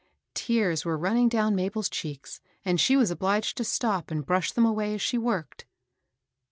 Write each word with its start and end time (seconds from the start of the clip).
Tears 0.33 0.83
were 0.83 0.97
running 0.97 1.29
down 1.29 1.53
Mabel's 1.53 1.87
cheeks, 1.87 2.41
and 2.65 2.81
she 2.81 2.97
was 2.97 3.11
obliged 3.11 3.55
to 3.57 3.63
stop 3.63 4.09
and 4.09 4.25
brush 4.25 4.51
them 4.51 4.65
away 4.65 4.95
as 4.95 5.01
she 5.03 5.19
worked. 5.19 5.65